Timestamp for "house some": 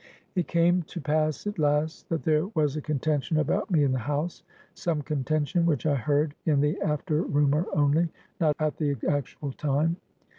3.99-5.03